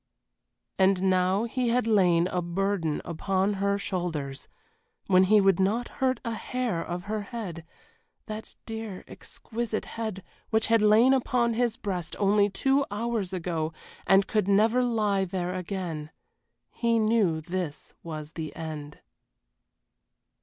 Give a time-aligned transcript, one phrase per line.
[0.79, 4.47] And now he had laid a burden upon her shoulders,
[5.05, 7.63] when he would not hurt a hair of her head
[8.25, 13.73] that dear, exquisite head which had lain upon his breast only two hours ago,
[14.07, 16.09] and could never lie there again.
[16.71, 19.01] He knew this was the end.